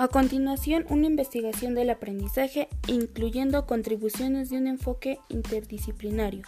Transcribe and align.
A 0.00 0.06
continuación, 0.06 0.86
una 0.90 1.08
investigación 1.08 1.74
del 1.74 1.90
aprendizaje 1.90 2.68
incluyendo 2.86 3.66
contribuciones 3.66 4.48
de 4.48 4.58
un 4.58 4.68
enfoque 4.68 5.18
interdisciplinario, 5.28 6.44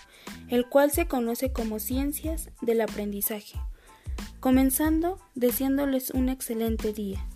el 0.50 0.66
cual 0.68 0.92
se 0.92 1.08
conoce 1.08 1.50
como 1.50 1.80
ciencias 1.80 2.50
del 2.62 2.80
aprendizaje. 2.80 3.58
Comenzando 4.38 5.18
deseándoles 5.34 6.10
un 6.10 6.28
excelente 6.28 6.92
día. 6.92 7.26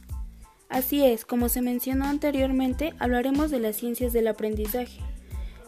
Así 0.68 1.04
es, 1.04 1.24
como 1.24 1.48
se 1.48 1.62
mencionó 1.62 2.04
anteriormente, 2.04 2.94
hablaremos 3.00 3.50
de 3.50 3.58
las 3.58 3.74
ciencias 3.74 4.12
del 4.12 4.28
aprendizaje, 4.28 5.00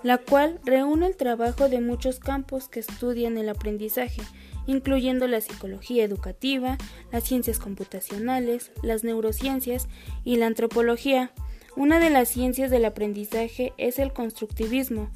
la 0.04 0.18
cual 0.18 0.60
reúne 0.64 1.08
el 1.08 1.16
trabajo 1.16 1.68
de 1.68 1.80
muchos 1.80 2.20
campos 2.20 2.68
que 2.68 2.78
estudian 2.78 3.36
el 3.36 3.48
aprendizaje, 3.48 4.22
incluyendo 4.66 5.26
la 5.26 5.40
psicología 5.40 6.04
educativa, 6.04 6.78
las 7.12 7.24
ciencias 7.24 7.58
computacionales, 7.58 8.72
las 8.82 9.04
neurociencias 9.04 9.88
y 10.24 10.36
la 10.36 10.46
antropología. 10.46 11.32
Una 11.76 11.98
de 12.00 12.10
las 12.10 12.28
ciencias 12.28 12.70
del 12.70 12.84
aprendizaje 12.84 13.72
es 13.76 13.98
el 13.98 14.12
constructivismo, 14.12 15.10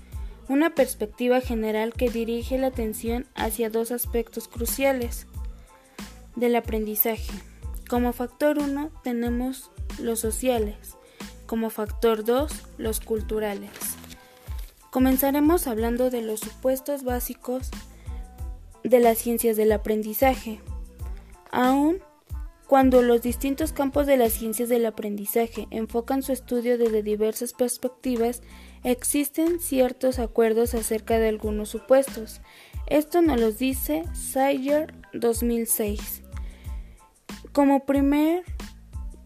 una 0.48 0.74
perspectiva 0.74 1.40
general 1.40 1.92
que 1.92 2.10
dirige 2.10 2.58
la 2.58 2.68
atención 2.68 3.26
hacia 3.34 3.70
dos 3.70 3.92
aspectos 3.92 4.48
cruciales 4.48 5.26
del 6.36 6.56
aprendizaje. 6.56 7.32
Como 7.88 8.12
factor 8.12 8.58
1 8.58 8.90
tenemos 9.02 9.70
los 9.98 10.20
sociales, 10.20 10.96
como 11.46 11.70
factor 11.70 12.24
2 12.24 12.52
los 12.78 13.00
culturales. 13.00 13.70
Comenzaremos 14.90 15.68
hablando 15.68 16.10
de 16.10 16.22
los 16.22 16.40
supuestos 16.40 17.04
básicos 17.04 17.70
de 18.84 19.00
las 19.00 19.18
ciencias 19.18 19.56
del 19.56 19.72
aprendizaje. 19.72 20.60
Aun 21.50 21.98
cuando 22.70 23.02
los 23.02 23.20
distintos 23.20 23.72
campos 23.72 24.06
de 24.06 24.16
las 24.16 24.32
ciencias 24.32 24.68
del 24.68 24.86
aprendizaje 24.86 25.66
enfocan 25.72 26.22
su 26.22 26.30
estudio 26.30 26.78
desde 26.78 27.02
diversas 27.02 27.52
perspectivas, 27.52 28.42
existen 28.84 29.58
ciertos 29.58 30.20
acuerdos 30.20 30.74
acerca 30.74 31.18
de 31.18 31.28
algunos 31.28 31.68
supuestos. 31.68 32.40
Esto 32.86 33.22
nos 33.22 33.40
lo 33.40 33.50
dice 33.50 34.04
Sayer 34.14 34.94
2006. 35.12 36.22
Como 37.52 37.86
primer 37.86 38.44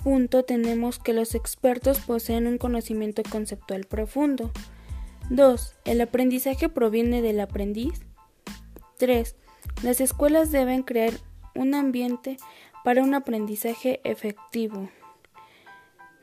punto 0.03 0.45
tenemos 0.47 0.99
que 0.99 1.13
los 1.13 1.35
expertos 1.35 2.01
poseen 2.01 2.47
un 2.47 2.57
conocimiento 2.57 3.23
conceptual 3.31 3.85
profundo. 3.85 4.53
2. 5.29 5.75
El 5.85 6.01
aprendizaje 6.01 6.71
proviene 6.71 7.21
del 7.21 7.41
aprendiz. 7.41 8.01
3. 8.97 9.37
Las 9.83 10.01
escuelas 10.01 10.51
deben 10.51 10.83
crear 10.83 11.13
un 11.55 11.75
ambiente 11.75 12.37
para 12.85 13.03
un 13.03 13.15
aprendizaje 13.15 14.01
efectivo. 14.05 14.89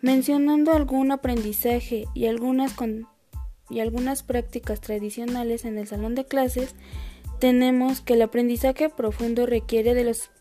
Mencionando 0.01 0.73
algún 0.73 1.11
aprendizaje 1.11 2.05
y 2.13 2.25
algunas, 2.25 2.75
y 3.69 3.79
algunas 3.79 4.23
prácticas 4.23 4.81
tradicionales 4.81 5.65
en 5.65 5.77
el 5.77 5.87
salón 5.87 6.15
de 6.15 6.25
clases, 6.25 6.75
tenemos 7.39 8.01
que 8.01 8.13
el 8.13 8.21
aprendizaje 8.21 8.89
profundo 8.89 9.45
requiere 9.45 9.93
de 9.93 10.03
los 10.03 10.31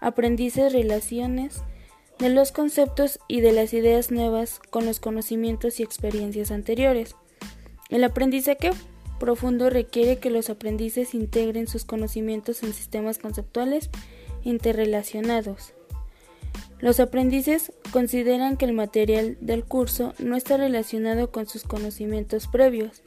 aprendices 0.00 0.72
relaciones 0.72 1.62
de 2.20 2.28
los 2.28 2.52
conceptos 2.52 3.18
y 3.28 3.40
de 3.40 3.52
las 3.52 3.72
ideas 3.72 4.10
nuevas 4.10 4.60
con 4.70 4.84
los 4.84 5.00
conocimientos 5.00 5.80
y 5.80 5.82
experiencias 5.82 6.50
anteriores. 6.50 7.16
El 7.88 8.04
aprendizaje 8.04 8.72
profundo 9.20 9.70
requiere 9.70 10.18
que 10.18 10.30
los 10.30 10.50
aprendices 10.50 11.14
integren 11.14 11.68
sus 11.68 11.84
conocimientos 11.84 12.64
en 12.64 12.72
sistemas 12.72 13.18
conceptuales 13.18 13.90
interrelacionados. 14.42 15.74
Los 16.80 16.98
aprendices 16.98 17.72
consideran 17.92 18.56
que 18.56 18.64
el 18.64 18.72
material 18.72 19.36
del 19.40 19.64
curso 19.64 20.14
no 20.18 20.34
está 20.34 20.56
relacionado 20.56 21.30
con 21.30 21.46
sus 21.46 21.62
conocimientos 21.62 22.48
previos. 22.48 23.02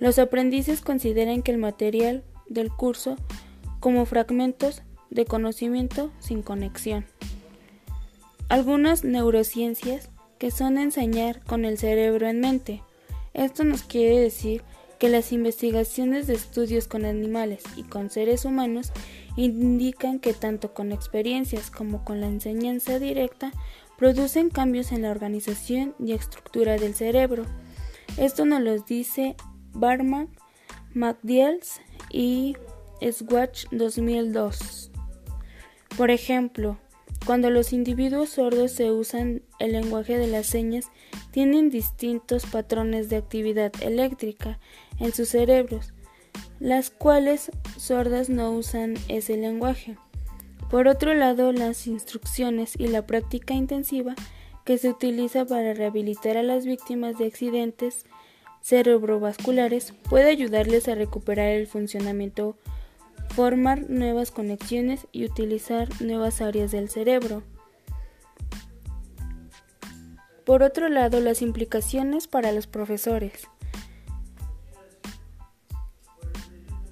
Los 0.00 0.18
aprendices 0.18 0.80
consideran 0.80 1.42
que 1.42 1.52
el 1.52 1.58
material 1.58 2.24
del 2.48 2.70
curso 2.72 3.16
como 3.78 4.06
fragmentos 4.06 4.82
de 5.10 5.26
conocimiento 5.26 6.10
sin 6.18 6.42
conexión. 6.42 7.04
Algunas 8.48 9.04
neurociencias 9.04 10.08
que 10.38 10.50
son 10.50 10.78
enseñar 10.78 11.44
con 11.44 11.64
el 11.64 11.78
cerebro 11.78 12.26
en 12.26 12.40
mente. 12.40 12.82
Esto 13.34 13.62
nos 13.64 13.82
quiere 13.82 14.18
decir 14.18 14.62
que 15.02 15.08
las 15.08 15.32
investigaciones 15.32 16.28
de 16.28 16.34
estudios 16.34 16.86
con 16.86 17.04
animales 17.04 17.64
y 17.74 17.82
con 17.82 18.08
seres 18.08 18.44
humanos 18.44 18.92
indican 19.34 20.20
que 20.20 20.32
tanto 20.32 20.74
con 20.74 20.92
experiencias 20.92 21.72
como 21.72 22.04
con 22.04 22.20
la 22.20 22.28
enseñanza 22.28 23.00
directa 23.00 23.50
producen 23.98 24.48
cambios 24.48 24.92
en 24.92 25.02
la 25.02 25.10
organización 25.10 25.96
y 25.98 26.12
estructura 26.12 26.76
del 26.76 26.94
cerebro. 26.94 27.46
Esto 28.16 28.44
nos 28.44 28.60
lo 28.60 28.78
dice 28.78 29.34
Barman, 29.72 30.28
McDiels 30.94 31.80
y 32.08 32.54
Swatch 33.10 33.66
2002. 33.72 34.92
Por 35.96 36.12
ejemplo, 36.12 36.78
cuando 37.26 37.50
los 37.50 37.72
individuos 37.72 38.30
sordos 38.30 38.72
se 38.72 38.90
usan 38.90 39.42
el 39.58 39.72
lenguaje 39.72 40.18
de 40.18 40.26
las 40.26 40.46
señas, 40.46 40.90
tienen 41.30 41.70
distintos 41.70 42.46
patrones 42.46 43.08
de 43.08 43.16
actividad 43.16 43.72
eléctrica 43.80 44.58
en 45.02 45.12
sus 45.12 45.28
cerebros, 45.28 45.92
las 46.60 46.90
cuales 46.90 47.50
sordas 47.76 48.30
no 48.30 48.52
usan 48.52 48.94
ese 49.08 49.36
lenguaje. 49.36 49.98
Por 50.70 50.88
otro 50.88 51.12
lado, 51.12 51.52
las 51.52 51.86
instrucciones 51.86 52.74
y 52.78 52.86
la 52.86 53.04
práctica 53.06 53.52
intensiva 53.52 54.14
que 54.64 54.78
se 54.78 54.88
utiliza 54.88 55.44
para 55.44 55.74
rehabilitar 55.74 56.36
a 56.38 56.42
las 56.42 56.64
víctimas 56.64 57.18
de 57.18 57.26
accidentes 57.26 58.06
cerebrovasculares 58.62 59.92
puede 60.08 60.30
ayudarles 60.30 60.88
a 60.88 60.94
recuperar 60.94 61.48
el 61.48 61.66
funcionamiento 61.66 62.56
formar 63.34 63.90
nuevas 63.90 64.30
conexiones 64.30 65.06
y 65.10 65.24
utilizar 65.24 65.88
nuevas 66.00 66.40
áreas 66.40 66.70
del 66.70 66.88
cerebro. 66.88 67.42
Por 70.44 70.62
otro 70.62 70.88
lado, 70.88 71.20
las 71.20 71.40
implicaciones 71.40 72.28
para 72.28 72.52
los 72.52 72.66
profesores. 72.66 73.48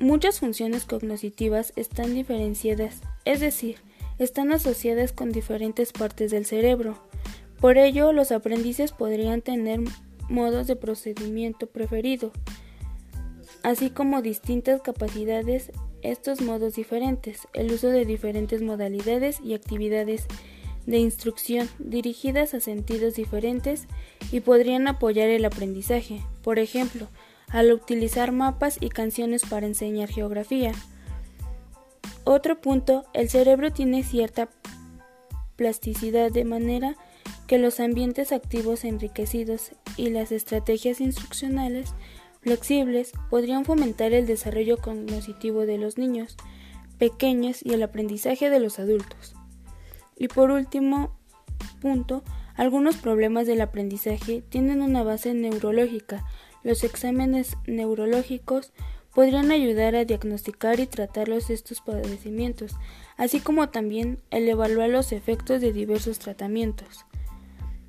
Muchas 0.01 0.41
funciones 0.41 0.87
cognitivas 0.87 1.75
están 1.77 2.15
diferenciadas, 2.15 3.03
es 3.27 3.41
decir, 3.41 3.77
están 4.19 4.51
asociadas 4.51 5.13
con 5.13 5.31
diferentes 5.31 5.93
partes 5.93 6.31
del 6.31 6.47
cerebro. 6.47 6.97
Por 7.61 7.77
ello, 7.77 8.11
los 8.15 8.33
aprendices 8.33 8.93
podrían 8.93 9.43
tener 9.43 9.81
modos 10.31 10.67
de 10.67 10.77
procedimiento 10.77 11.67
preferido, 11.67 12.33
así 13.63 13.91
como 13.91 14.23
distintas 14.23 14.81
capacidades 14.81 15.71
estos 16.01 16.41
modos 16.41 16.77
diferentes, 16.77 17.47
el 17.53 17.71
uso 17.71 17.89
de 17.89 18.07
diferentes 18.07 18.63
modalidades 18.63 19.39
y 19.45 19.53
actividades 19.53 20.25
de 20.87 20.97
instrucción 20.97 21.69
dirigidas 21.79 22.55
a 22.55 22.61
sentidos 22.61 23.17
diferentes 23.17 23.87
y 24.33 24.41
podrían 24.41 24.89
apoyar 24.89 25.29
el 25.29 25.45
aprendizaje, 25.45 26.23
por 26.43 26.59
ejemplo, 26.59 27.09
al 27.51 27.73
utilizar 27.73 28.33
mapas 28.33 28.79
y 28.81 28.89
canciones 28.89 29.43
para 29.45 29.67
enseñar 29.67 30.09
geografía. 30.09 30.73
Otro 32.25 32.61
punto, 32.61 33.05
el 33.13 33.29
cerebro 33.29 33.73
tiene 33.73 34.03
cierta 34.03 34.49
plasticidad 35.57 36.31
de 36.31 36.45
manera 36.45 36.97
que 37.47 37.59
los 37.59 37.81
ambientes 37.81 38.33
activos 38.33 38.85
enriquecidos 38.85 39.73
y 39.97 40.11
las 40.11 40.33
estrategias 40.33 41.01
instruccionales 41.01 41.93
flexibles 42.41 43.13
podrían 43.29 43.65
fomentar 43.65 44.13
el 44.13 44.27
desarrollo 44.27 44.79
cognitivo 44.79 45.67
de 45.67 45.79
los 45.79 45.99
niños 45.99 46.37
pequeños 46.99 47.65
y 47.65 47.73
el 47.73 47.83
aprendizaje 47.83 48.51
de 48.51 48.61
los 48.61 48.79
adultos. 48.79 49.35
Y 50.17 50.29
por 50.29 50.51
último 50.51 51.17
punto, 51.81 52.23
algunos 52.55 52.97
problemas 52.97 53.47
del 53.47 53.63
aprendizaje 53.63 54.43
tienen 54.49 54.83
una 54.83 55.03
base 55.03 55.33
neurológica. 55.35 56.25
Los 56.63 56.85
exámenes 56.85 57.57
neurológicos 57.67 58.73
podrían 59.15 59.51
ayudar 59.51 59.97
a 59.97 60.05
diagnosticar 60.05 60.81
y 60.81 60.87
tratar 60.87 61.29
estos 61.31 61.81
padecimientos, 61.81 62.77
así 63.17 63.41
como 63.41 63.69
también 63.69 64.19
el 64.31 64.49
evaluar 64.49 64.91
los 64.91 65.13
efectos 65.13 65.61
de 65.61 65.73
diversos 65.73 66.19
tratamientos. 66.19 67.05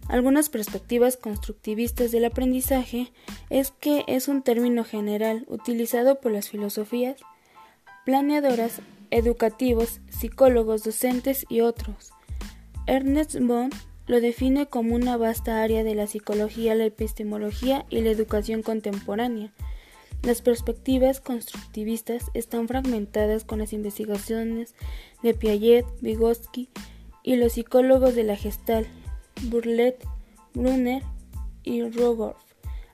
Algunas 0.07 0.50
perspectivas 0.50 1.15
constructivistas 1.15 2.12
del 2.12 2.25
aprendizaje 2.25 3.13
es 3.50 3.71
que 3.71 4.03
es 4.07 4.27
un 4.27 4.41
término 4.41 4.83
general 4.83 5.45
utilizado 5.47 6.19
por 6.19 6.31
las 6.31 6.50
filosofías 6.50 7.17
planeadoras, 8.03 8.81
educativos, 9.12 10.01
psicólogos, 10.09 10.83
docentes 10.83 11.45
y 11.50 11.62
otros. 11.62 12.12
Ernest 12.88 13.38
Bond 13.39 13.74
lo 14.07 14.21
define 14.21 14.68
como 14.68 14.95
una 14.95 15.18
vasta 15.18 15.62
área 15.62 15.83
de 15.83 15.95
la 15.95 16.07
psicología, 16.07 16.75
la 16.75 16.86
epistemología 16.86 17.86
y 17.89 18.01
la 18.01 18.09
educación 18.09 18.62
contemporánea. 18.62 19.51
Las 20.24 20.42
perspectivas 20.42 21.19
constructivistas 21.19 22.25
están 22.33 22.68
fragmentadas 22.68 23.44
con 23.44 23.59
las 23.59 23.74
investigaciones 23.74 24.75
de 25.24 25.33
Piaget, 25.33 25.86
Vygotsky 26.01 26.69
y 27.24 27.36
los 27.38 27.53
psicólogos 27.53 28.15
de 28.15 28.24
la 28.24 28.36
Gestalt 28.36 28.88
Burlet, 29.44 29.98
Brunner 30.53 31.03
y 31.63 31.81
Rogoff, 31.89 32.38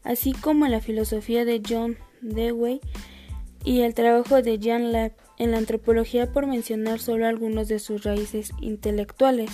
así 0.04 0.33
como 0.33 0.68
la 0.68 0.80
filosofía 0.80 1.44
de 1.44 1.62
John 1.68 1.98
Dewey 2.21 2.80
y 3.63 3.81
el 3.81 3.94
trabajo 3.94 4.42
de 4.42 4.59
Jan 4.62 4.92
Lapp 4.92 5.13
en 5.38 5.51
la 5.51 5.57
antropología 5.57 6.31
por 6.31 6.48
mencionar 6.48 7.00
solo 7.00 7.27
algunos 7.27 7.68
de 7.68 7.80
sus 7.80 8.04
raíces 8.04 8.51
intelectuales. 8.62 9.50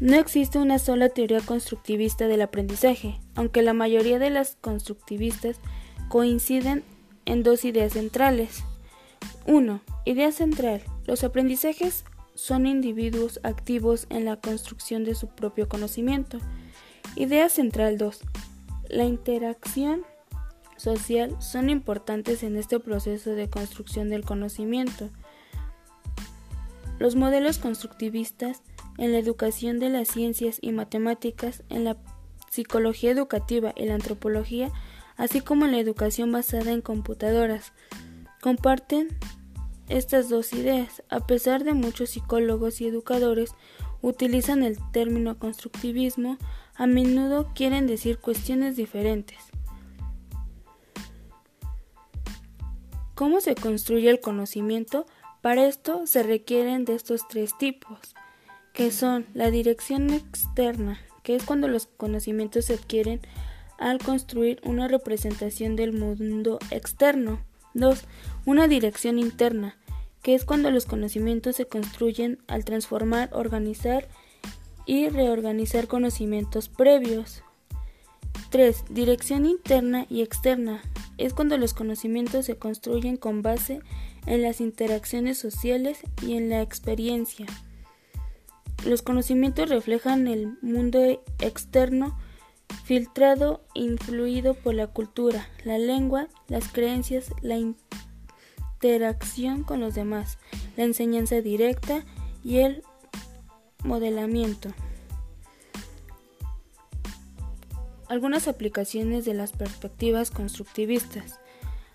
No 0.00 0.14
existe 0.16 0.58
una 0.58 0.78
sola 0.78 1.08
teoría 1.08 1.40
constructivista 1.40 2.28
del 2.28 2.42
aprendizaje, 2.42 3.18
aunque 3.34 3.62
la 3.62 3.72
mayoría 3.72 4.20
de 4.20 4.30
las 4.30 4.56
constructivistas 4.60 5.56
coinciden 6.08 6.84
en 7.24 7.42
dos 7.42 7.64
ideas 7.64 7.94
centrales. 7.94 8.62
1. 9.46 9.80
Idea 10.04 10.30
central. 10.30 10.82
Los 11.04 11.24
aprendizajes 11.24 12.04
son 12.34 12.66
individuos 12.66 13.40
activos 13.42 14.06
en 14.08 14.24
la 14.24 14.36
construcción 14.36 15.02
de 15.02 15.16
su 15.16 15.26
propio 15.28 15.68
conocimiento. 15.68 16.38
Idea 17.16 17.48
central 17.48 17.98
2. 17.98 18.20
La 18.88 19.04
interacción 19.04 20.04
social 20.76 21.36
son 21.40 21.70
importantes 21.70 22.44
en 22.44 22.56
este 22.56 22.78
proceso 22.78 23.30
de 23.30 23.50
construcción 23.50 24.10
del 24.10 24.24
conocimiento. 24.24 25.10
Los 27.00 27.16
modelos 27.16 27.58
constructivistas 27.58 28.62
en 28.98 29.12
la 29.12 29.18
educación 29.18 29.78
de 29.78 29.88
las 29.88 30.08
ciencias 30.08 30.58
y 30.60 30.72
matemáticas, 30.72 31.62
en 31.70 31.84
la 31.84 31.96
psicología 32.50 33.10
educativa 33.10 33.72
y 33.76 33.86
la 33.86 33.94
antropología, 33.94 34.70
así 35.16 35.40
como 35.40 35.64
en 35.64 35.72
la 35.72 35.78
educación 35.78 36.30
basada 36.30 36.72
en 36.72 36.82
computadoras, 36.82 37.72
comparten 38.42 39.08
estas 39.88 40.28
dos 40.28 40.52
ideas, 40.52 41.02
a 41.08 41.26
pesar 41.26 41.64
de 41.64 41.72
muchos 41.72 42.10
psicólogos 42.10 42.80
y 42.80 42.86
educadores 42.86 43.54
utilizan 44.02 44.62
el 44.62 44.76
término 44.92 45.38
constructivismo, 45.38 46.36
a 46.74 46.86
menudo 46.86 47.50
quieren 47.54 47.86
decir 47.86 48.18
cuestiones 48.18 48.76
diferentes. 48.76 49.38
¿Cómo 53.14 53.40
se 53.40 53.54
construye 53.54 54.10
el 54.10 54.20
conocimiento? 54.20 55.06
Para 55.40 55.66
esto 55.66 56.06
se 56.06 56.22
requieren 56.22 56.84
de 56.84 56.94
estos 56.94 57.26
tres 57.26 57.56
tipos, 57.58 58.14
que 58.78 58.92
son 58.92 59.26
la 59.34 59.50
dirección 59.50 60.08
externa, 60.10 61.00
que 61.24 61.34
es 61.34 61.42
cuando 61.42 61.66
los 61.66 61.86
conocimientos 61.86 62.66
se 62.66 62.74
adquieren 62.74 63.20
al 63.76 63.98
construir 63.98 64.60
una 64.62 64.86
representación 64.86 65.74
del 65.74 65.92
mundo 65.92 66.60
externo. 66.70 67.40
2. 67.74 68.04
Una 68.46 68.68
dirección 68.68 69.18
interna, 69.18 69.76
que 70.22 70.36
es 70.36 70.44
cuando 70.44 70.70
los 70.70 70.86
conocimientos 70.86 71.56
se 71.56 71.66
construyen 71.66 72.38
al 72.46 72.64
transformar, 72.64 73.30
organizar 73.32 74.06
y 74.86 75.08
reorganizar 75.08 75.88
conocimientos 75.88 76.68
previos. 76.68 77.42
3. 78.50 78.84
Dirección 78.90 79.44
interna 79.44 80.06
y 80.08 80.22
externa, 80.22 80.82
es 81.16 81.34
cuando 81.34 81.58
los 81.58 81.74
conocimientos 81.74 82.46
se 82.46 82.58
construyen 82.58 83.16
con 83.16 83.42
base 83.42 83.80
en 84.26 84.42
las 84.42 84.60
interacciones 84.60 85.36
sociales 85.36 85.98
y 86.22 86.34
en 86.34 86.48
la 86.48 86.62
experiencia. 86.62 87.46
Los 88.84 89.02
conocimientos 89.02 89.68
reflejan 89.68 90.28
el 90.28 90.56
mundo 90.62 91.00
externo 91.40 92.18
filtrado 92.84 93.64
e 93.74 93.80
influido 93.80 94.54
por 94.54 94.74
la 94.74 94.86
cultura, 94.86 95.48
la 95.64 95.78
lengua, 95.78 96.28
las 96.48 96.68
creencias, 96.68 97.30
la 97.42 97.56
interacción 97.56 99.64
con 99.64 99.80
los 99.80 99.94
demás, 99.94 100.38
la 100.76 100.84
enseñanza 100.84 101.40
directa 101.40 102.04
y 102.44 102.58
el 102.58 102.82
modelamiento. 103.84 104.70
algunas 108.08 108.48
aplicaciones 108.48 109.24
de 109.24 109.34
las 109.34 109.52
perspectivas 109.52 110.30
constructivistas. 110.30 111.40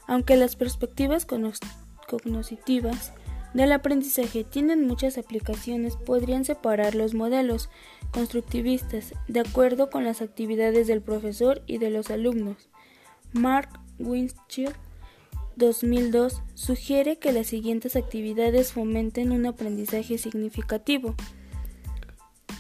Aunque 0.08 0.36
las 0.36 0.56
perspectivas 0.56 1.26
cognitivas 1.26 3.14
del 3.54 3.72
aprendizaje 3.72 4.44
tienen 4.44 4.88
muchas 4.88 5.18
aplicaciones, 5.18 5.96
podrían 5.96 6.46
separar 6.46 6.96
los 6.96 7.14
modelos 7.14 7.70
constructivistas 8.12 9.14
de 9.28 9.42
acuerdo 9.42 9.90
con 9.90 10.04
las 10.04 10.22
actividades 10.22 10.88
del 10.88 11.02
profesor 11.02 11.62
y 11.68 11.78
de 11.78 11.90
los 11.90 12.10
alumnos. 12.10 12.70
Mark 13.32 13.70
Winchell 14.00 14.74
2002 15.56 16.42
sugiere 16.56 17.18
que 17.18 17.32
las 17.32 17.48
siguientes 17.48 17.96
actividades 17.96 18.74
fomenten 18.74 19.32
un 19.32 19.46
aprendizaje 19.46 20.18
significativo. 20.18 21.16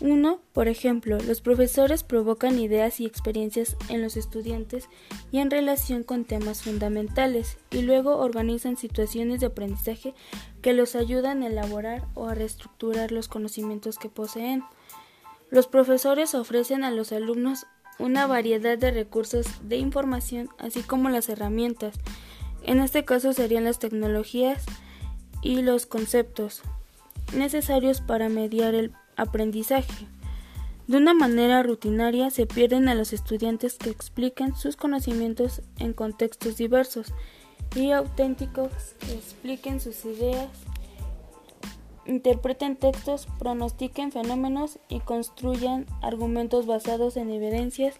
1. 0.01 0.41
Por 0.53 0.67
ejemplo, 0.67 1.17
los 1.19 1.41
profesores 1.41 2.03
provocan 2.03 2.59
ideas 2.59 2.99
y 2.99 3.05
experiencias 3.05 3.75
en 3.89 4.01
los 4.01 4.17
estudiantes 4.17 4.89
y 5.31 5.39
en 5.39 5.51
relación 5.51 6.03
con 6.03 6.25
temas 6.25 6.61
fundamentales, 6.63 7.57
y 7.71 7.81
luego 7.81 8.17
organizan 8.17 8.77
situaciones 8.77 9.39
de 9.39 9.47
aprendizaje 9.47 10.13
que 10.61 10.73
los 10.73 10.95
ayudan 10.95 11.43
a 11.43 11.47
elaborar 11.47 12.05
o 12.13 12.27
a 12.27 12.35
reestructurar 12.35 13.11
los 13.11 13.27
conocimientos 13.27 13.97
que 13.97 14.09
poseen. 14.09 14.63
Los 15.49 15.67
profesores 15.67 16.35
ofrecen 16.35 16.83
a 16.83 16.91
los 16.91 17.11
alumnos 17.11 17.65
una 17.99 18.27
variedad 18.27 18.77
de 18.77 18.91
recursos 18.91 19.45
de 19.61 19.77
información, 19.77 20.49
así 20.57 20.81
como 20.81 21.09
las 21.09 21.29
herramientas. 21.29 21.99
En 22.63 22.79
este 22.79 23.05
caso 23.05 23.33
serían 23.33 23.65
las 23.65 23.79
tecnologías 23.79 24.65
y 25.41 25.61
los 25.61 25.85
conceptos 25.85 26.63
necesarios 27.35 28.01
para 28.01 28.29
mediar 28.29 28.73
el 28.73 28.91
aprendizaje. 29.17 30.07
De 30.87 30.97
una 30.97 31.13
manera 31.13 31.63
rutinaria 31.63 32.29
se 32.29 32.45
pierden 32.45 32.89
a 32.89 32.95
los 32.95 33.13
estudiantes 33.13 33.75
que 33.75 33.89
expliquen 33.89 34.55
sus 34.55 34.75
conocimientos 34.75 35.61
en 35.79 35.93
contextos 35.93 36.57
diversos 36.57 37.13
y 37.75 37.91
auténticos 37.91 38.69
que 38.99 39.13
expliquen 39.13 39.79
sus 39.79 40.03
ideas, 40.03 40.49
interpreten 42.05 42.75
textos, 42.75 43.27
pronostiquen 43.39 44.11
fenómenos 44.11 44.77
y 44.89 44.99
construyan 44.99 45.85
argumentos 46.01 46.65
basados 46.65 47.15
en 47.15 47.29
evidencias 47.29 47.95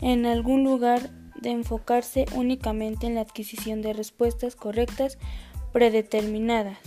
en 0.00 0.26
algún 0.26 0.64
lugar 0.64 1.10
de 1.40 1.50
enfocarse 1.50 2.26
únicamente 2.34 3.06
en 3.06 3.14
la 3.14 3.20
adquisición 3.20 3.80
de 3.80 3.92
respuestas 3.92 4.56
correctas 4.56 5.18
predeterminadas. 5.72 6.78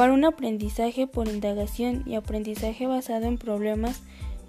Para 0.00 0.14
un 0.14 0.24
aprendizaje 0.24 1.06
por 1.06 1.28
indagación 1.28 2.04
y 2.06 2.14
aprendizaje 2.14 2.86
basado 2.86 3.26
en 3.26 3.36
problemas, 3.36 4.00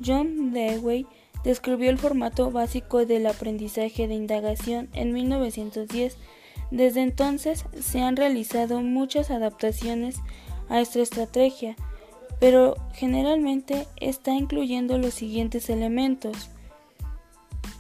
John 0.02 0.54
Dewey 0.54 1.06
describió 1.44 1.90
el 1.90 1.98
formato 1.98 2.52
básico 2.52 3.06
del 3.06 3.28
aprendizaje 3.28 4.08
de 4.08 4.14
indagación 4.14 4.88
en 4.94 5.12
1910. 5.12 6.16
Desde 6.72 7.02
entonces 7.02 7.66
se 7.78 8.00
han 8.00 8.16
realizado 8.16 8.80
muchas 8.80 9.30
adaptaciones 9.30 10.22
a 10.70 10.80
esta 10.80 11.02
estrategia, 11.02 11.76
pero 12.40 12.78
generalmente 12.94 13.88
está 13.98 14.34
incluyendo 14.34 14.98
los 14.98 15.14
siguientes 15.14 15.70
elementos. 15.70 16.50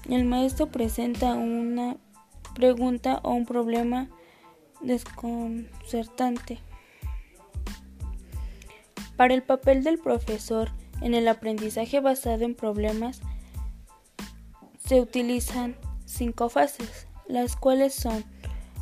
El 0.09 0.25
maestro 0.25 0.67
presenta 0.67 1.35
una 1.35 1.95
pregunta 2.53 3.21
o 3.23 3.31
un 3.31 3.45
problema 3.45 4.09
desconcertante. 4.81 6.59
Para 9.21 9.35
el 9.35 9.43
papel 9.43 9.83
del 9.83 9.99
profesor 9.99 10.71
en 10.99 11.13
el 11.13 11.27
aprendizaje 11.27 11.99
basado 11.99 12.43
en 12.43 12.55
problemas 12.55 13.21
se 14.83 14.99
utilizan 14.99 15.75
cinco 16.05 16.49
fases, 16.49 17.05
las 17.27 17.55
cuales 17.55 17.93
son 17.93 18.25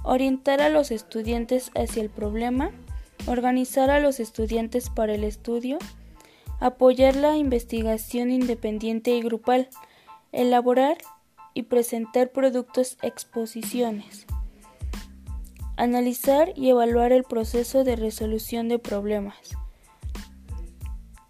orientar 0.02 0.62
a 0.62 0.70
los 0.70 0.92
estudiantes 0.92 1.72
hacia 1.76 2.02
el 2.02 2.10
problema, 2.10 2.72
organizar 3.28 3.90
a 3.90 4.00
los 4.00 4.22
estudiantes 4.22 4.90
para 4.90 5.14
el 5.14 5.26
estudio, 5.26 5.78
apoyar 6.62 7.18
la 7.18 7.36
investigación 7.36 8.32
independiente 8.32 9.12
y 9.12 9.22
grupal, 9.22 9.68
elaborar 10.32 11.00
y 11.54 11.64
presentar 11.64 12.32
productos 12.32 12.98
exposiciones, 13.02 14.26
analizar 15.76 16.54
y 16.56 16.70
evaluar 16.70 17.12
el 17.12 17.26
proceso 17.26 17.84
de 17.84 17.98
resolución 17.98 18.70
de 18.70 18.80
problemas. 18.80 19.58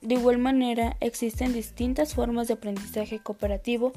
De 0.01 0.15
igual 0.15 0.37
manera, 0.37 0.95
existen 1.01 1.53
distintas 1.53 2.13
formas 2.13 2.47
de 2.47 2.53
aprendizaje 2.53 3.19
cooperativo 3.19 3.91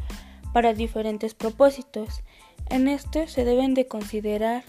para 0.52 0.74
diferentes 0.74 1.34
propósitos. 1.34 2.22
En 2.70 2.88
esto 2.88 3.26
se 3.28 3.44
deben 3.44 3.74
de 3.74 3.86
considerar 3.86 4.64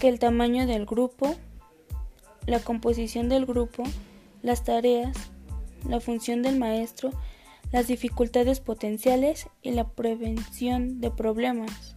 que 0.00 0.08
el 0.08 0.18
tamaño 0.18 0.66
del 0.66 0.86
grupo, 0.86 1.34
la 2.46 2.60
composición 2.60 3.28
del 3.28 3.44
grupo, 3.44 3.82
las 4.42 4.64
tareas, 4.64 5.16
la 5.86 6.00
función 6.00 6.42
del 6.42 6.58
maestro, 6.58 7.10
las 7.70 7.86
dificultades 7.86 8.60
potenciales 8.60 9.48
y 9.62 9.72
la 9.72 9.88
prevención 9.88 11.00
de 11.00 11.10
problemas. 11.10 11.96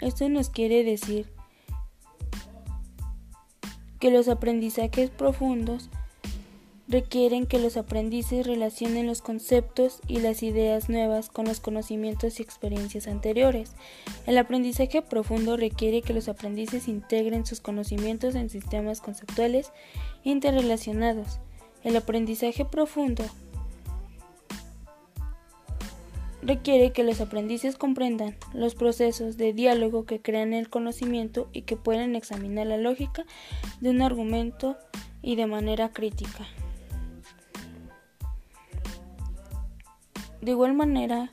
Esto 0.00 0.28
nos 0.28 0.50
quiere 0.50 0.84
decir 0.84 1.35
que 4.06 4.12
los 4.12 4.28
aprendizajes 4.28 5.10
profundos 5.10 5.90
requieren 6.86 7.44
que 7.44 7.58
los 7.58 7.76
aprendices 7.76 8.46
relacionen 8.46 9.08
los 9.08 9.20
conceptos 9.20 9.98
y 10.06 10.20
las 10.20 10.44
ideas 10.44 10.88
nuevas 10.88 11.28
con 11.28 11.46
los 11.46 11.58
conocimientos 11.58 12.38
y 12.38 12.44
experiencias 12.44 13.08
anteriores. 13.08 13.72
El 14.24 14.38
aprendizaje 14.38 15.02
profundo 15.02 15.56
requiere 15.56 16.02
que 16.02 16.12
los 16.12 16.28
aprendices 16.28 16.86
integren 16.86 17.44
sus 17.44 17.60
conocimientos 17.60 18.36
en 18.36 18.48
sistemas 18.48 19.00
conceptuales 19.00 19.72
interrelacionados. 20.22 21.40
El 21.82 21.96
aprendizaje 21.96 22.64
profundo 22.64 23.24
requiere 26.46 26.92
que 26.92 27.02
los 27.02 27.20
aprendices 27.20 27.76
comprendan 27.76 28.36
los 28.54 28.74
procesos 28.74 29.36
de 29.36 29.52
diálogo 29.52 30.06
que 30.06 30.22
crean 30.22 30.52
el 30.52 30.70
conocimiento 30.70 31.48
y 31.52 31.62
que 31.62 31.76
puedan 31.76 32.14
examinar 32.14 32.68
la 32.68 32.76
lógica 32.76 33.24
de 33.80 33.90
un 33.90 34.00
argumento 34.00 34.76
y 35.22 35.34
de 35.34 35.46
manera 35.46 35.90
crítica. 35.90 36.46
De 40.40 40.52
igual 40.52 40.74
manera 40.74 41.30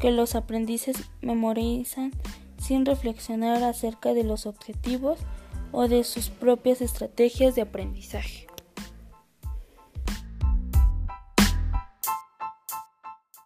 que 0.00 0.10
los 0.10 0.34
aprendices 0.34 1.10
memorizan 1.20 2.12
sin 2.56 2.86
reflexionar 2.86 3.62
acerca 3.62 4.14
de 4.14 4.24
los 4.24 4.46
objetivos 4.46 5.18
o 5.72 5.88
de 5.88 6.04
sus 6.04 6.30
propias 6.30 6.80
estrategias 6.80 7.54
de 7.54 7.62
aprendizaje. 7.62 8.46